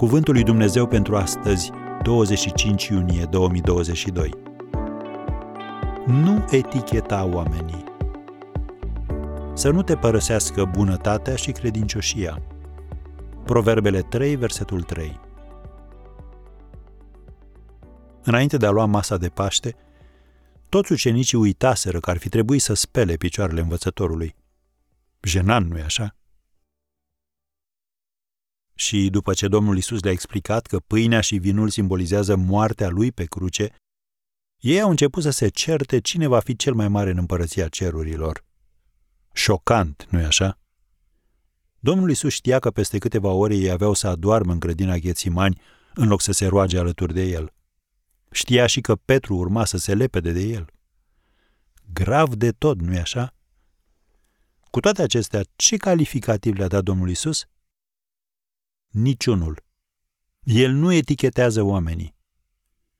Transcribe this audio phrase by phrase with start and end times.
[0.00, 1.70] Cuvântul lui Dumnezeu pentru astăzi,
[2.02, 4.34] 25 iunie 2022.
[6.06, 7.84] Nu eticheta oamenii.
[9.54, 12.42] Să nu te părăsească bunătatea și credincioșia.
[13.44, 15.20] Proverbele 3, versetul 3.
[18.22, 19.76] Înainte de a lua masa de Paște,
[20.68, 24.34] toți ucenicii uitaseră că ar fi trebuit să spele picioarele învățătorului.
[25.20, 26.14] Jenant, nu-i așa?
[28.80, 33.24] Și după ce Domnul Isus le-a explicat că pâinea și vinul simbolizează moartea lui pe
[33.24, 33.74] cruce,
[34.58, 38.44] ei au început să se certe cine va fi cel mai mare în împărăția cerurilor.
[39.32, 40.58] Șocant, nu-i așa?
[41.78, 45.60] Domnul Isus știa că peste câteva ore ei aveau să adoarmă în grădina Ghețimani
[45.94, 47.52] în loc să se roage alături de el.
[48.30, 50.66] Știa și că Petru urma să se lepede de el.
[51.92, 53.34] Grav de tot, nu-i așa?
[54.70, 57.46] Cu toate acestea, ce calificativ le-a dat Domnul Isus?
[58.90, 59.62] Niciunul.
[60.42, 62.14] El nu etichetează oamenii.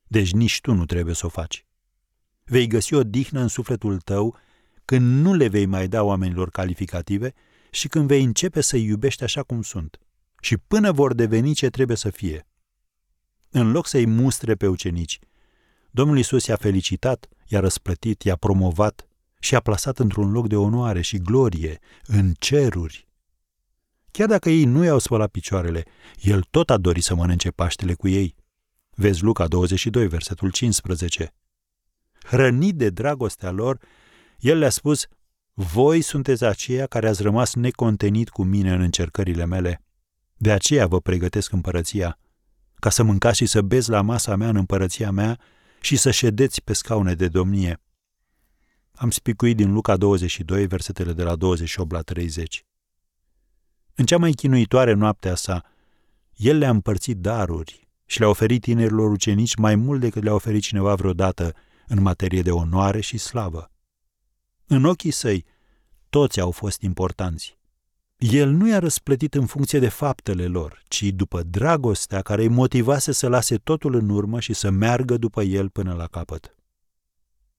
[0.07, 1.67] Deci nici tu nu trebuie să o faci.
[2.45, 4.37] Vei găsi o dihnă în sufletul tău
[4.85, 7.35] când nu le vei mai da oamenilor calificative
[7.71, 9.99] și când vei începe să-i iubești așa cum sunt.
[10.41, 12.47] Și până vor deveni ce trebuie să fie.
[13.51, 15.19] În loc să-i mustre pe ucenici,
[15.91, 21.01] Domnul Isus i-a felicitat, i-a răsplătit, i-a promovat și a plasat într-un loc de onoare
[21.01, 23.09] și glorie, în ceruri.
[24.21, 25.85] Chiar dacă ei nu i-au spălat picioarele,
[26.21, 28.35] el tot a dorit să mănânce Paștele cu ei.
[28.91, 31.35] Vezi Luca 22, versetul 15.
[32.23, 33.81] Hrănit de dragostea lor,
[34.39, 35.07] el le-a spus,
[35.53, 39.83] voi sunteți aceia care ați rămas necontenit cu mine în încercările mele.
[40.37, 42.19] De aceea vă pregătesc împărăția,
[42.75, 45.39] ca să mâncați și să beți la masa mea în împărăția mea
[45.81, 47.81] și să ședeți pe scaune de domnie.
[48.93, 52.65] Am spicuit din Luca 22, versetele de la 28 la 30.
[54.01, 55.65] În cea mai chinuitoare noaptea sa,
[56.37, 60.95] el le-a împărțit daruri și le-a oferit tinerilor ucenici mai mult decât le-a oferit cineva
[60.95, 61.55] vreodată
[61.87, 63.71] în materie de onoare și slavă.
[64.67, 65.45] În ochii săi,
[66.09, 67.59] toți au fost importanți.
[68.17, 73.13] El nu i-a răsplătit în funcție de faptele lor, ci după dragostea care îi motivase
[73.13, 76.55] să lase totul în urmă și să meargă după el până la capăt.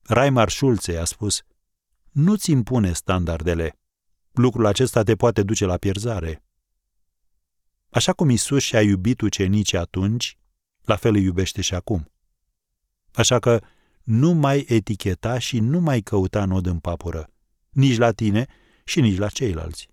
[0.02, 1.42] Raimar Schulze a spus,
[2.10, 3.76] nu-ți impune standardele.
[4.32, 6.44] Lucrul acesta te poate duce la pierzare.
[7.90, 10.36] Așa cum Isus și-a iubit ucenicii atunci,
[10.84, 12.12] la fel îi iubește și acum.
[13.12, 13.60] Așa că
[14.02, 17.30] nu mai eticheta și nu mai căuta nod în papură,
[17.70, 18.46] nici la tine
[18.84, 19.88] și nici la ceilalți.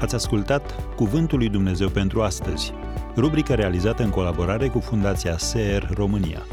[0.00, 2.72] Ați ascultat Cuvântul lui Dumnezeu pentru astăzi,
[3.16, 6.46] rubrica realizată în colaborare cu Fundația SER România.